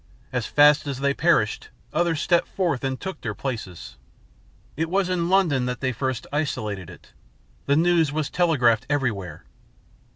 [0.33, 3.97] As fast as they perished, others stepped forth and took their places.
[4.75, 7.13] It was in London that they first isolated it.
[7.67, 9.45] The news was telegraphed everywhere.